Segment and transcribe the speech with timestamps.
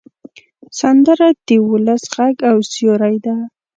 [0.79, 3.35] سندره د ولس غږ او سیوری ده